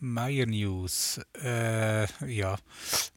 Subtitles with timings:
[0.00, 1.20] Meier News.
[1.40, 2.58] Äh, ja,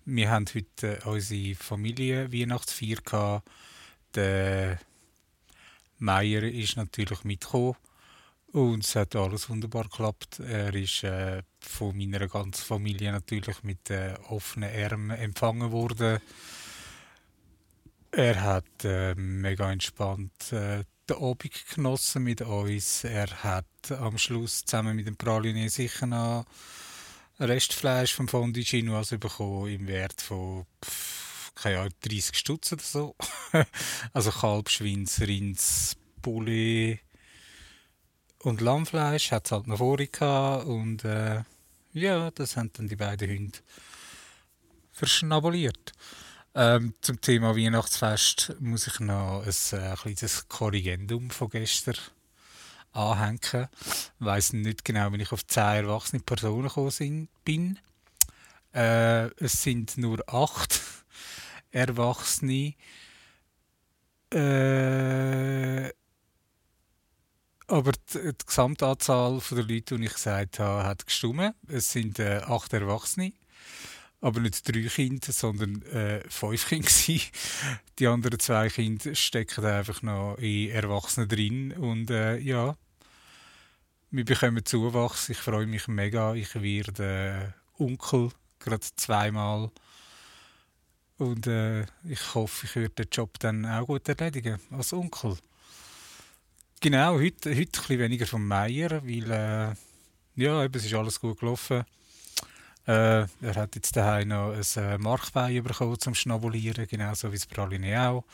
[0.06, 3.50] wir haben heute unsere Familie Weihnachtsfeier gehabt.
[4.14, 4.80] Der
[5.98, 7.76] Meier ist natürlich mitgekommen
[8.52, 10.40] und es hat alles wunderbar geklappt.
[10.42, 16.20] Er ist äh, von meiner ganzen Familie natürlich mit äh, offenen Armen empfangen worden.
[18.12, 23.04] Er hat äh, mega entspannt äh, den Abend genossen mit uns.
[23.04, 26.46] Er hat am Schluss zusammen mit dem Praline sicher noch
[27.40, 30.66] Restfleisch vom Fondue Chinoise bekommen im Wert von
[31.56, 33.16] keine Ahnung, 30 Stutz oder so.
[34.14, 37.00] also Kalbschwins, Rinds, Poulet
[38.40, 41.44] und Lammfleisch hat es halt noch vorher gehabt und äh,
[41.94, 43.60] ja, das haben dann die beiden Hunde
[44.92, 45.94] verschnabuliert.
[46.56, 51.96] Ähm, zum Thema Weihnachtsfest muss ich noch ein, äh, kleines Korrigendum von gestern
[52.92, 53.40] anhängen.
[53.42, 57.80] Ich weiss nicht genau, wenn ich auf zehn erwachsene Personen gekommen bin.
[58.72, 60.80] Äh, es sind nur acht
[61.72, 62.76] Erwachsene.
[64.32, 65.92] Äh,
[67.66, 71.56] aber die, die, Gesamtanzahl der Leute, die ich gesagt habe, hat gestimmt.
[71.68, 73.34] Es sind äh, acht Erwachsene
[74.24, 76.90] aber nicht drei Kinder, sondern äh, fünf Kinder
[78.00, 82.78] Die anderen zwei Kinder stecken einfach noch in Erwachsenen drin und äh, ja,
[84.12, 85.28] wir bekommen Zuwachs.
[85.28, 86.34] Ich freue mich mega.
[86.36, 88.30] Ich werde äh, Onkel
[88.60, 89.72] gerade zweimal
[91.18, 95.36] und äh, ich hoffe, ich werde den Job dann auch gut erledigen als Onkel.
[96.80, 99.76] Genau, heute, heute ein bisschen weniger vom Meier, weil äh,
[100.42, 101.84] ja, eben, es ist alles gut gelaufen.
[102.86, 107.46] Äh, er hat jetzt daheim noch ein äh, Markbein bekommen zum Schnabulieren, genauso wie das
[107.46, 108.26] Praline auch.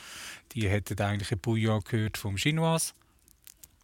[0.54, 2.94] Die hätten eigentlich ein Bouillon gehört vom Chinoise.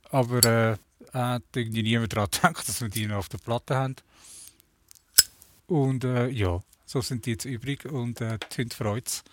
[0.10, 0.78] Aber äh,
[1.14, 3.96] hat irgendwie niemand daran gedacht, dass wir die noch auf der Platte haben.
[5.68, 9.24] Und äh, ja, so sind die jetzt übrig und äh, die Hunde freut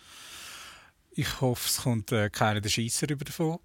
[1.12, 3.58] Ich hoffe, es kommt äh, keiner der Scheisser über davon.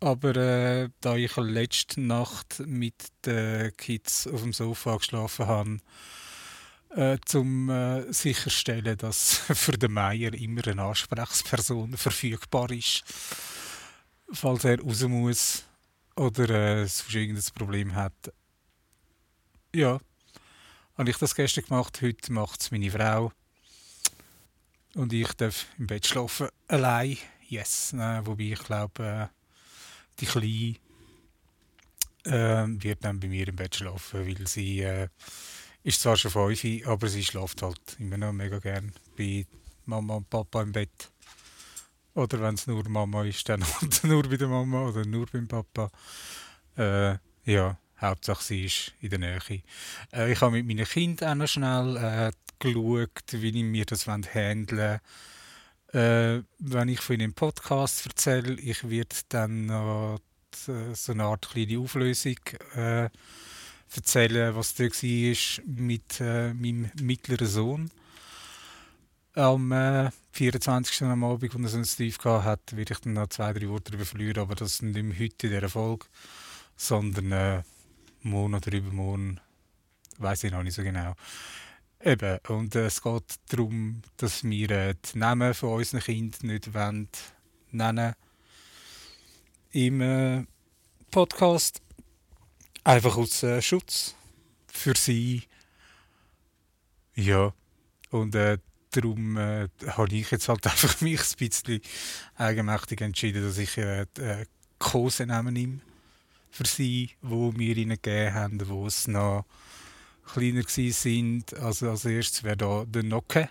[0.00, 2.94] Aber äh, da ich letzte Nacht mit
[3.26, 5.78] den Kids auf dem Sofa geschlafen habe,
[6.90, 13.04] äh, zum äh, sicherstellen, dass für den Meier immer eine Ansprechperson verfügbar ist,
[14.32, 15.64] falls er raus muss
[16.16, 18.32] oder äh, sonst irgendein Problem hat.
[19.74, 20.00] Ja,
[20.96, 23.32] habe ich das gestern gemacht, heute macht es meine Frau.
[24.94, 27.18] Und ich darf im Bett schlafen, allein.
[27.46, 29.26] Yes, äh, wobei ich glaube, äh,
[30.18, 30.76] die Kleine
[32.24, 35.08] äh, wird dann bei mir im Bett schlafen, weil sie äh,
[35.88, 39.46] ist zwar schon fünf, aber sie schläft halt immer noch mega gern bei
[39.86, 41.10] Mama und Papa im Bett.
[42.14, 45.48] Oder wenn es nur Mama ist, dann halt nur bei der Mama oder nur beim
[45.48, 45.90] Papa.
[46.76, 47.16] Äh,
[47.50, 49.62] ja, Hauptsache sie ist in der Nähe.
[50.12, 54.06] Äh, ich habe mit meinen Kindern auch noch schnell äh, geschaut, wie ich mir das
[54.06, 55.00] handeln
[55.94, 60.18] äh, wenn ich von ihnen im Podcast erzähle, ich werde dann noch
[60.52, 62.36] so eine Art kleine Auflösung
[62.74, 63.08] äh,
[63.94, 67.90] erzählen, was da war mit äh, meinem mittleren Sohn.
[69.34, 71.02] Am äh, 24.
[71.02, 73.92] am Abend, als er so einen Steve hatte, werde ich dann noch zwei, drei Worte
[73.92, 76.06] darüber verlieren, aber das nicht mehr heute in dieser Folge,
[76.76, 77.62] sondern äh,
[78.22, 79.40] morgen oder übermorgen,
[80.18, 81.14] weiß ich noch nicht so genau.
[82.00, 86.72] Eben, und äh, es geht darum, dass wir äh, die Namen von unseren Kindern nicht
[86.72, 87.08] wollen
[87.72, 88.14] nennen
[89.72, 90.44] im äh,
[91.10, 91.80] Podcast.
[92.88, 94.14] Einfach aus äh, Schutz
[94.66, 95.42] für sie.
[97.14, 97.52] Ja.
[98.08, 98.56] Und äh,
[98.92, 101.82] darum äh, habe ich jetzt halt einfach mich ein bisschen
[102.36, 104.46] eigenmächtig entschieden, dass ich äh, äh,
[104.78, 105.80] Kosenamen nehme
[106.50, 109.44] für sie, wo wir ihnen gegeben haben, wo es noch
[110.24, 111.52] kleiner sind.
[111.58, 113.50] Also als erstes wäre da der Nocke.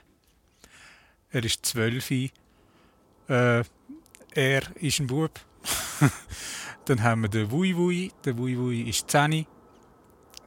[1.29, 2.09] Er ist zwölf.
[2.09, 2.31] Äh,
[3.27, 3.63] er
[4.77, 5.39] ist ein Bub.
[6.87, 8.11] Dann haben wir den Wui Wui.
[8.23, 9.45] Der Wui Wui ist 10.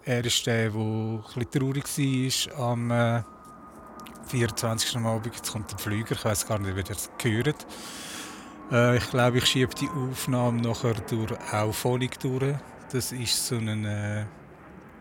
[0.07, 0.79] Er ist der, der
[1.35, 1.85] bisschen traurig
[2.57, 3.23] war am äh,
[4.29, 4.97] 24.
[4.97, 5.27] Abend.
[5.27, 6.13] Jetzt kommt der Flüger.
[6.13, 7.67] Ich weiß gar nicht, ob ihr das gehört.
[8.73, 12.57] Äh, ich glaube, ich schiebe die Aufnahme nachher durch Auphonic durch.
[12.91, 14.25] Das ist so ein äh,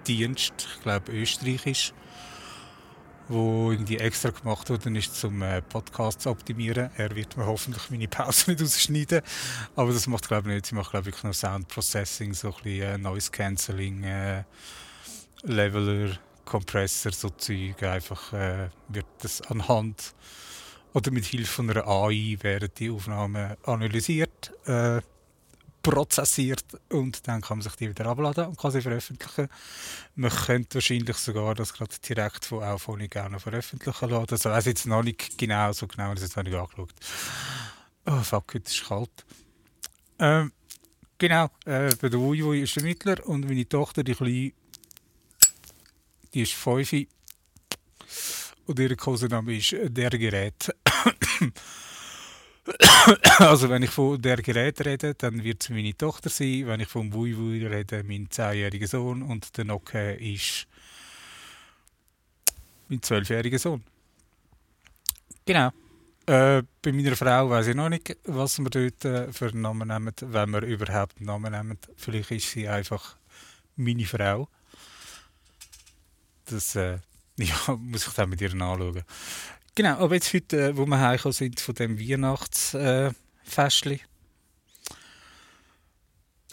[0.06, 1.94] Dienst, ich glaube österreichisch
[3.30, 6.90] wo irgendwie extra gemacht worden ist, um äh, Podcast zu optimieren.
[6.98, 9.22] Er wird mir hoffentlich meine Pause nicht ausschneiden,
[9.76, 10.66] aber das macht glaube ich nicht.
[10.66, 14.44] Sie macht glaube ich noch Sound Processing, so ein bisschen äh, Noise Cancelling, äh,
[15.44, 17.82] Leveler, Compressor, so Zeug.
[17.84, 20.14] Einfach äh, wird das anhand
[20.94, 24.52] oder mit Hilfe einer AI werden die Aufnahmen analysiert.
[24.66, 25.02] Äh,
[25.82, 29.50] prozessiert und dann kann man sich die wieder abladen und kann sie veröffentlichen.
[30.16, 34.28] Man könnte wahrscheinlich sogar das gerade direkt von Auphonic auch noch veröffentlichen lassen.
[34.28, 36.94] Das weiß jetzt noch nicht genau, so genau ich es jetzt noch nicht angeschaut.
[38.06, 39.26] Oh fuck, heute ist kalt.
[40.20, 40.52] Ähm,
[41.18, 44.52] genau, äh, bei der Wui ist der Mittler und meine Tochter, die Kleine,
[46.34, 47.08] die ist 5
[48.66, 50.76] und ihr Kosename ist der Gerät.
[53.40, 56.68] also wenn ich von der Gerät rede, dann wird es meine Tochter sein.
[56.68, 59.22] Wenn ich vom Wui Wui rede, mein 10-jähriger Sohn.
[59.22, 60.68] Und der Nokia ist
[62.88, 63.84] mein 12-jähriger Sohn.
[65.46, 65.72] Genau.
[66.26, 69.88] Äh, bei meiner Frau weiß ich noch nicht, was wir dort äh, für einen Namen
[69.88, 71.80] nehmen, wenn wir überhaupt einen Namen nehmen.
[71.96, 73.18] Vielleicht ist sie einfach
[73.76, 74.48] meine Frau.
[76.46, 77.00] Das äh,
[77.38, 79.04] ja, muss ich dann mit ihr anschauen.
[79.76, 84.02] Genau, aber jetzt heute, äh, wo wir heimgekommen sind von dem Weihnachtsfestli.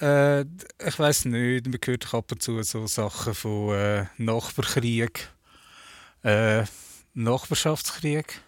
[0.00, 5.28] Äh, ich weiß nicht, man hört ab und zu so Sachen von äh, Nachbarkrieg,
[6.22, 6.64] äh,
[7.14, 8.40] Nachbarschaftskrieg.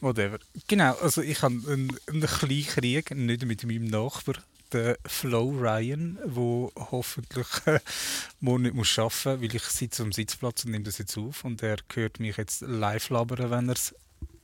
[0.00, 0.38] Whatever.
[0.66, 4.36] Genau, also ich habe einen, einen kleinen Krieg, nicht mit meinem Nachbar,
[4.72, 7.80] der Flo Ryan, der hoffentlich äh,
[8.40, 11.44] morgen nicht muss arbeiten muss, weil ich sitze am Sitzplatz und nehme das jetzt auf
[11.44, 13.94] und er hört mich jetzt live labern, wenn er das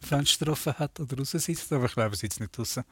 [0.01, 2.85] Fenster offen hat oder raus sitzt, aber ich glaube, er sitzt nicht draußen.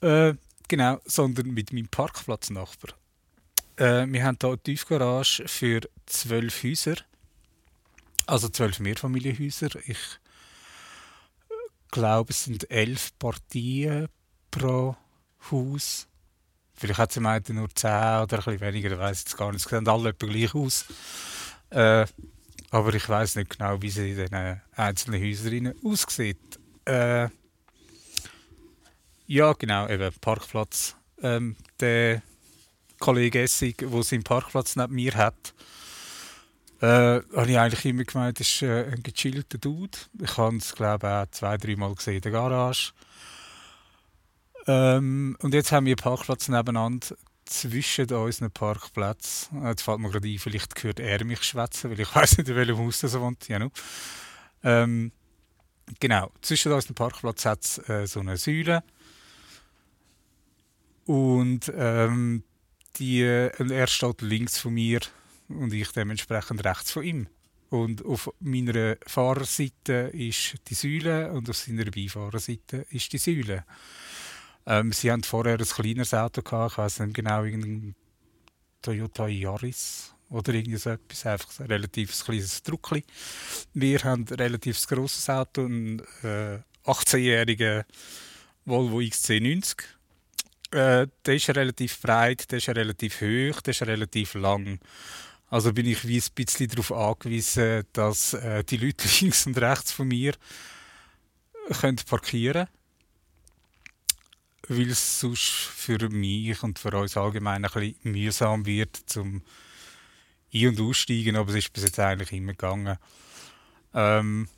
[0.00, 0.34] Äh,
[0.68, 2.94] genau, sondern mit meinem Parkplatznachbar.
[3.76, 6.96] Äh, wir haben hier eine Tiefgarage für zwölf Häuser,
[8.26, 9.70] also zwölf Mehrfamilienhäuser.
[9.86, 9.98] Ich
[11.90, 14.08] glaube, es sind elf Partien
[14.50, 14.96] pro
[15.50, 16.06] Haus.
[16.74, 19.62] Vielleicht hat sie meinte nur 10 oder ein bisschen weniger, ich weiß jetzt gar nicht.
[19.62, 20.86] Sie sehen alle etwa gleich aus.
[21.70, 22.06] Äh,
[22.70, 26.58] aber ich weiß nicht genau, wie sie in den einzelnen Häusern aussieht.
[26.84, 27.28] Äh,
[29.26, 30.96] ja, genau, eben Parkplatz.
[31.22, 32.22] Ähm, der
[32.98, 35.54] Kollege Essig, der seinen Parkplatz neben mir hat,
[36.80, 39.96] äh, habe ich eigentlich immer gemeint, ist äh, ein gechillter Dude.
[40.20, 42.92] Ich habe es, glaube ich, auch zwei, dreimal gesehen in der Garage.
[44.66, 49.64] Ähm, und jetzt haben wir Parkplatz nebeneinander zwischen unseren Parkplätzen.
[49.64, 52.56] Jetzt fällt mir gerade ein, vielleicht hört er mich schwätzen, weil ich weiß nicht, in
[52.56, 53.48] welchem Haus er wohnt.
[53.48, 53.68] Ja,
[54.62, 55.12] ähm,
[56.00, 58.82] genau, zwischen unseren Parkplatz hat es äh, so eine Säule.
[61.06, 62.44] Und ähm,
[62.96, 65.00] die, äh, er steht links von mir
[65.48, 67.26] und ich dementsprechend rechts von ihm.
[67.68, 73.64] Und auf meiner Fahrerseite ist die Säule und auf seiner Beifahrerseite ist die Säule.
[74.66, 77.94] Ähm, sie haben vorher ein kleineres Auto gehabt, ich weiß nicht genau, irgendein
[78.82, 83.04] Toyota Yaris oder irgendwie so etwas, einfach ein relativ kleines Druckli.
[83.74, 87.84] Wir haben ein relativ grosses Auto, ein äh, 18-jähriger
[88.64, 89.82] Volvo XC90.
[90.72, 94.80] Äh, der ist relativ breit, der ist relativ hoch, der ist relativ lang.
[95.48, 99.92] Also bin ich wie ein bisschen darauf angewiesen, dass äh, die Leute links und rechts
[99.92, 100.34] von mir
[101.80, 102.83] können parkieren können
[104.68, 109.42] weil es sonst für mich und für uns allgemein ein bisschen mühsam wird zum
[110.52, 112.96] Ein- und Aussteigen, aber es ist bis jetzt eigentlich immer gegangen.
[113.92, 114.48] Ähm,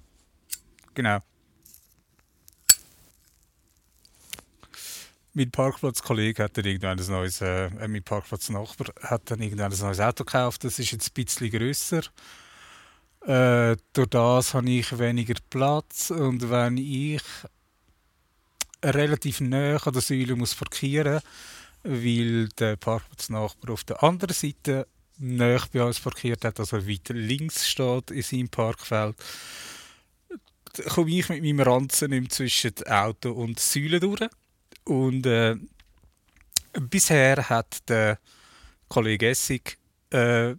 [0.95, 1.19] genau.
[5.33, 10.01] Mein Parkplatzkollege hat dann irgendwann ein neues, äh, mein Parkplatznachbar hat dann irgendwann ein neues
[10.01, 10.65] Auto gekauft.
[10.65, 12.03] Das ist jetzt ein bisschen grösser.
[13.27, 17.23] Äh, durch das habe ich weniger Platz und wenn ich
[18.95, 21.21] relativ nah an der Säule muss parkieren
[21.87, 24.87] weil der Parkplatznachbar auf der anderen Seite
[25.19, 29.17] näher bei uns parkiert hat, also weiter links steht in seinem Parkfeld,
[30.89, 34.29] komme ich mit meinem Ranzen zwischen Auto und Säule durch.
[34.85, 35.57] Und äh,
[36.73, 38.19] bisher hat der
[38.89, 39.79] Kollege Essig
[40.11, 40.55] äh,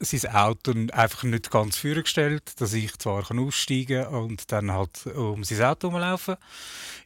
[0.00, 5.42] sein Auto einfach nicht ganz vorgestellt, dass ich zwar kann aussteigen und dann halt um
[5.44, 6.36] sein Auto rumlaufen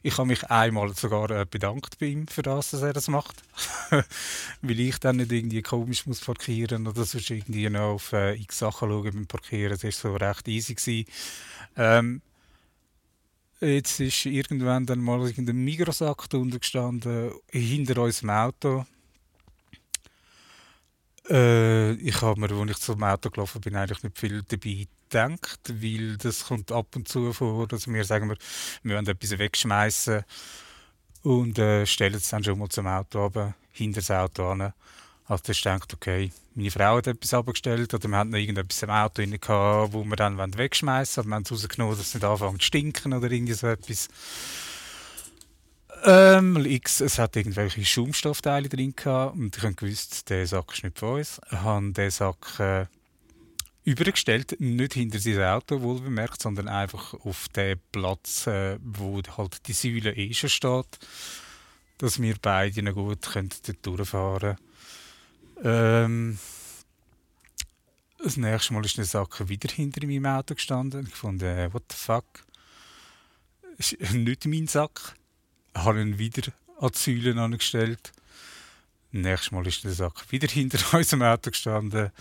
[0.03, 3.41] Ich habe mich einmal sogar äh, bedankt bei ihm für das, dass er das macht.
[4.61, 8.59] Weil ich dann nicht irgendwie komisch muss parkieren oder sonst irgendwie noch auf äh, x
[8.59, 9.77] Sachen schauen beim Parkieren.
[9.79, 10.75] Das war so recht easy.
[10.75, 11.05] Gewesen.
[11.75, 12.21] Ähm,
[13.59, 18.85] jetzt ist irgendwann dann mal irgendein Migrosakt untergestanden hinter unserem Auto
[21.29, 25.59] äh, ich habe mir, als ich zum Auto gelaufen bin, eigentlich nicht viel dabei gedacht,
[25.69, 28.37] weil das kommt ab und zu vor, dass wir sagen, wir,
[28.83, 30.23] wir wollen etwas wegschmeißen
[31.23, 34.73] und äh, stellen es dann schon mal zum Auto runter, hinter das Auto an.
[35.25, 38.89] Also ich denkt, okay, meine Frau hat etwas abgestellt oder wir hatten noch irgendetwas im
[38.89, 41.29] Auto drin gehabt, wo wir dann wegschmeißen wollen.
[41.29, 44.09] Wir haben es rausgenommen, dass es nicht anfängt zu stinken oder irgendwie so etwas.
[46.05, 50.83] Ähm, X, es hat irgendwelche Schaumstoffteile drin gehabt und ich habe gewusst, der Sack ist
[50.83, 51.39] nicht von uns.
[51.49, 52.87] Ich habe den Sack äh,
[53.85, 59.73] übergestellt, nicht hinter sein Auto wohlbemerkt, sondern einfach auf den Platz, äh, wo halt die
[59.73, 60.99] Säule eh schon steht,
[61.99, 64.57] dass wir beide noch gut können dort durchfahren
[65.63, 66.37] ähm,
[68.21, 71.07] Das nächste Mal ist der Sack wieder hinter meinem Auto gestanden.
[71.07, 72.25] Ich fand, äh, what the fuck?
[73.77, 75.15] Das ist nicht mein Sack.
[75.75, 78.11] Habe ihn wieder an die Säulen angestellt.
[79.11, 82.11] Nächstes Mal ist der Sack wieder hinter unserem Auto gestanden.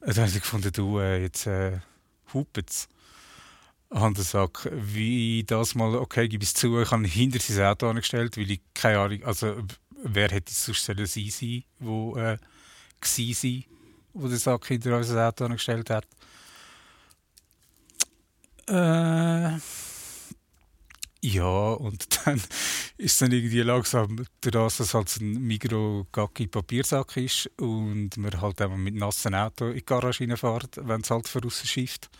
[0.00, 1.78] Dann habe ich gefunden, du, äh, jetzt äh,
[2.32, 2.88] hupet's.
[3.90, 7.88] Habe gesagt, wie das mal, okay, gebe ich zu, ich habe ihn hinter sein Auto
[7.88, 9.62] angestellt, weil ich keine Ahnung, also
[10.02, 12.38] wer hätte es sonst sollen sein sein, wo äh,
[13.00, 13.66] gsi
[14.14, 16.06] wo der Sack hinter unser Auto angestellt hat.
[18.68, 19.58] Äh,
[21.24, 22.42] ja, und dann
[22.98, 28.76] ist dann irgendwie langsam, dadurch, dass es halt ein Migro-Gacki-Papiersack ist und man halt auch
[28.76, 32.10] mit nassen Auto in die Garage reinfährt, wenn es halt vorausschifft,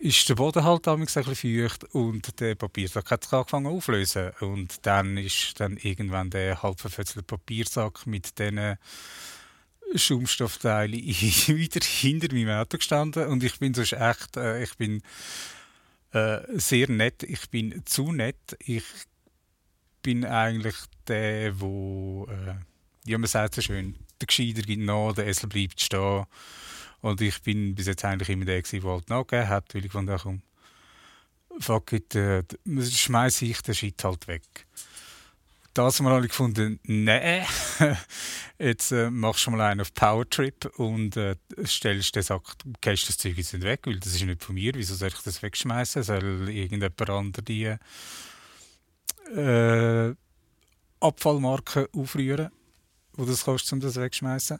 [0.00, 4.30] ist der Boden halt ein bisschen feucht und der Papiersack hat sich angefangen aufzulösen.
[4.40, 6.78] Und dann ist dann irgendwann der halb
[7.26, 8.76] Papiersack mit diesen
[9.94, 15.02] Schaumstoffteilen wieder hinter meinem Auto gestanden und ich bin sonst echt, äh, ich bin
[16.12, 17.22] äh, sehr nett.
[17.22, 18.56] Ich bin zu nett.
[18.60, 18.84] Ich
[20.02, 20.76] bin eigentlich
[21.06, 22.54] der, wo äh,
[23.10, 26.26] ja, man sagt so schön, der Gescheiter gibt nach, der Esel bleibt stehen.
[27.00, 30.06] Und ich bin bis jetzt eigentlich immer der, der halt nachgegeben hat, weil ich von
[30.06, 30.42] da komm,
[31.58, 34.66] fuck it, äh, schmeiße ich den Shit halt weg
[35.74, 37.42] das Mal habe ich gefunden, nee,
[38.58, 42.42] jetzt äh, machst du mal einen auf Powertrip und äh, stellst den Sack,
[42.80, 45.22] gehst das Zeug jetzt nicht weg, weil das ist nicht von mir, wieso soll ich
[45.22, 46.02] das wegschmeißen?
[46.02, 47.76] Soll irgendjemand anderes die
[49.36, 50.14] äh,
[51.00, 52.50] Abfallmarke aufrühren,
[53.12, 54.58] wo das kostet, um das wegschmeißen?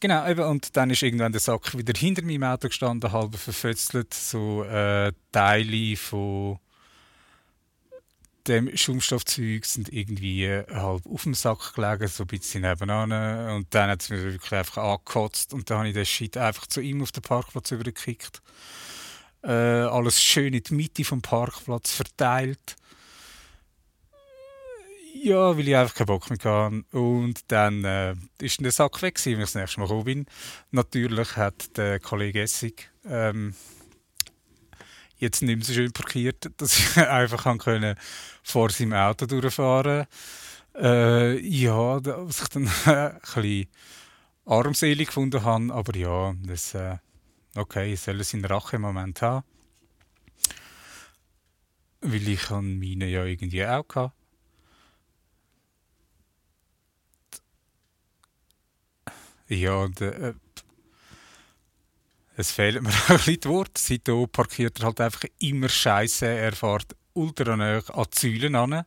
[0.00, 4.14] Genau, eben, und dann ist irgendwann der Sack wieder hinter meinem Auto gestanden, halb verfötzelt,
[4.14, 6.58] so äh, Teile von
[8.48, 13.12] dem Schaumstoffzeug sind irgendwie äh, halb auf dem Sack gelegen, so ein bisschen nebenan.
[13.56, 16.66] Und dann hat es mir wirklich einfach angekotzt und dann habe ich den Shit einfach
[16.66, 18.42] zu ihm auf den Parkplatz übergekickt.
[19.42, 22.76] Äh, alles schön in die Mitte vom Parkplatz verteilt.
[25.22, 26.84] Ja, weil ich einfach keinen Bock mehr hatte.
[26.92, 30.26] Und dann äh, ist der Sack weg, als ich das nächste Mal gekommen bin.
[30.70, 33.54] Natürlich hat der Kollege Essig ähm,
[35.18, 37.96] jetzt nicht mehr so schön parkiert, dass ich einfach können
[38.42, 40.06] vor seinem Auto durchfahren
[40.76, 43.66] äh, Ja, was ich dann ein bisschen
[44.46, 46.96] armselig gefunden habe, aber ja, das, äh,
[47.56, 49.44] okay, ich soll seinen Rache im Moment haben.
[52.00, 54.12] Weil ich an meine ja irgendwie auch hatte.
[59.48, 60.34] Ja, und, äh,
[62.38, 63.72] es fehlt mir auch ein bisschen die Worte.
[63.82, 66.24] Seitdem parkiert er halt einfach immer scheiße.
[66.24, 68.84] Er fährt ultra nah an die Säulen an,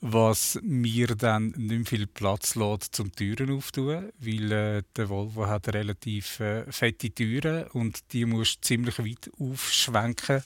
[0.00, 5.72] was mir dann nicht viel Platz lässt, zum Türen aufzutun, weil äh, der Volvo hat
[5.72, 10.42] relativ äh, fette Türen und die musst du ziemlich weit aufschwenken,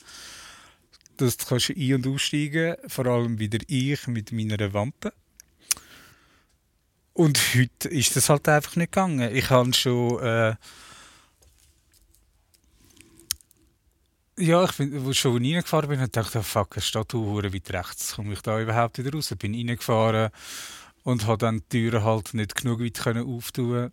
[1.16, 5.14] dass du kannst ein- und aussteigen vor allem wieder ich mit meiner Wampe.
[7.14, 9.34] Und heute ist das halt einfach nicht gegangen.
[9.34, 10.18] Ich habe schon...
[10.18, 10.56] Äh,
[14.36, 17.14] Ja, ich bin, wo schon reingefahren bin, dachte ich, oh, fuck, es steht
[17.54, 18.16] weit rechts.
[18.16, 19.32] Komme ich da überhaupt wieder raus?
[19.38, 20.30] Bin reingefahren
[21.04, 23.92] und habe dann die Türen halt nicht genug weit können auftun,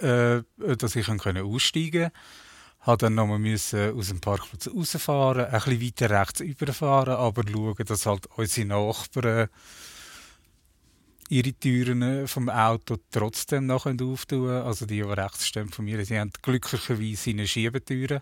[0.00, 2.18] äh, dass ich können aussteigen konnte.
[2.80, 7.84] Habe dann nochmal müssen aus dem Parkplatz rausfahren, ein bisschen weiter rechts überfahren, aber schauen,
[7.86, 9.48] dass halt unsere Nachbarn
[11.30, 16.18] ihre Türen vom Auto trotzdem noch auftun Also die, die rechts stehen von mir, die
[16.18, 18.20] haben glücklicherweise eine Schiebetüren.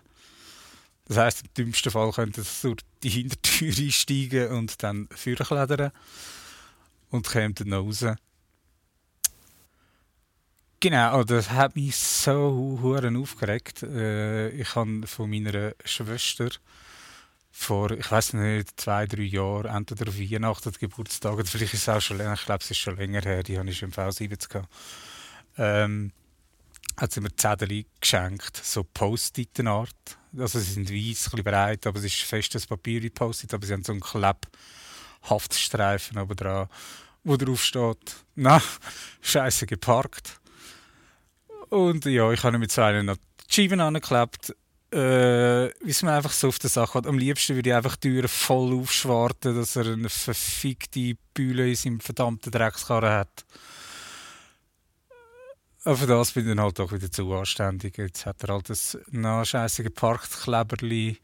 [1.09, 5.91] Das heisst, im dümmsten Fall könnte es durch die Hintertür einsteigen und dann vorklettern
[7.09, 8.05] und kommt dann raus.
[10.79, 13.81] Genau, das hat mich so huren aufgeregt.
[13.81, 16.49] Äh, ich habe von meiner Schwester
[17.51, 21.89] vor, ich weiß nicht, zwei, drei Jahren, entweder auf Weihnachten Geburtstag, oder vielleicht ist es
[21.89, 24.47] auch schon länger, ich glaube, es ist schon länger her, die habe ich im V70
[24.47, 24.69] gehabt.
[25.57, 26.11] Ähm,
[26.99, 30.17] hat sie mir Zettel geschenkt, so Post-it-Art.
[30.37, 33.65] Also sie sind weiß, ein bisschen breit, aber es ist festes Papier wie Post-it, aber
[33.65, 36.67] sie haben so einen Klepp-Haftstreifen oben dran,
[37.23, 38.61] wo drauf steht, na,
[39.21, 40.39] scheiße geparkt.
[41.69, 44.53] Und ja, ich habe mit so einer noch die Scheiben angeklebt
[44.91, 47.07] äh, wie man einfach so auf der Sache hat.
[47.07, 51.75] Am liebsten würde ich einfach die Türen voll aufschwarten, dass er eine verfickte Bühle in
[51.75, 53.45] seinem verdammten Dreckskarren hat.
[55.85, 57.97] Aber für das bin ich dann halt auch wieder zu anständig.
[57.97, 61.17] Jetzt hat er halt das nachscheißige Parkkleberli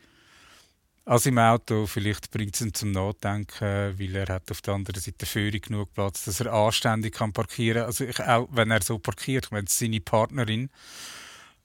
[1.06, 1.86] also im Auto.
[1.86, 5.94] Vielleicht bringt es ihn zum Nachdenken, weil er hat auf der anderen Seite Führung genug
[5.94, 7.86] Platz, dass er anständig kann parkieren kann.
[7.86, 10.70] Also ich, auch wenn er so parkiert, wenn seine Partnerin,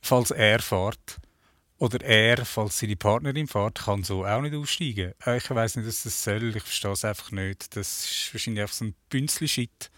[0.02, 1.18] falls er fährt,
[1.78, 5.14] oder er, falls seine Partnerin fährt, kann so auch nicht aussteigen.
[5.24, 6.54] Äh, ich weiß nicht, was das soll.
[6.54, 7.74] Ich verstehe es einfach nicht.
[7.74, 9.90] Das ist wahrscheinlich einfach so ein Bünzli-Shit,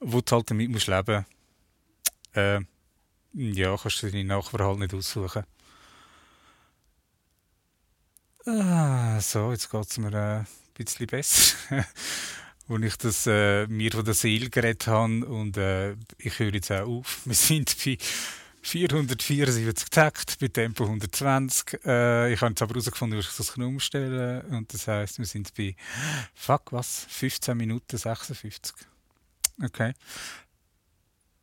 [0.00, 1.26] wo du halt damit leben musst
[2.38, 2.60] äh,
[3.34, 5.44] ja, kannst du deine Nachbarn halt nicht aussuchen.
[8.46, 11.56] Ah, so, jetzt geht es mir äh, ein bisschen besser.
[12.68, 16.70] Als ich das äh, mir von der Seele geredet habe und äh, ich höre jetzt
[16.70, 17.20] auch auf.
[17.24, 17.96] Wir sind bei
[18.60, 21.84] 474 Takt bei Tempo 120.
[21.84, 24.58] Äh, ich habe jetzt aber herausgefunden, wie ich das umstellen kann.
[24.58, 25.76] Und das heisst, wir sind bei,
[26.34, 28.74] fuck was, 15 Minuten 56.
[29.62, 29.94] Okay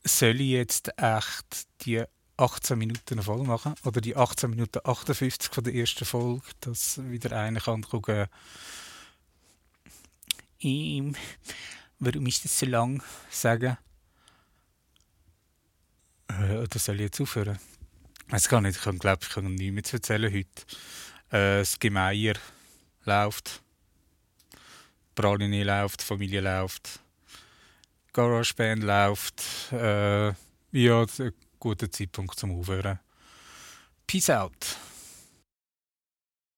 [0.06, 2.04] soll ich jetzt echt die
[2.38, 7.38] 18 Minuten voll machen oder die 18 Minuten 58 von der ersten Folge, dass wieder
[7.38, 8.28] einer kann gucken,
[10.62, 11.16] ähm,
[12.00, 13.78] warum ist das so lang, sagen.
[16.28, 17.60] Äh, oder soll ich jetzt aufhören?
[18.28, 20.62] Ich weiß gar nicht, ich glaube, ich kann nichts mehr erzählen heute.
[21.30, 22.36] Äh, das Gemeier
[23.06, 23.62] läuft,
[25.14, 27.00] Praline läuft, Familie läuft.
[28.16, 29.44] GarageBand läuft.
[29.74, 30.28] Äh,
[30.72, 33.00] ja, ein guter Zeitpunkt zum Aufhören.
[34.08, 34.78] Peace out.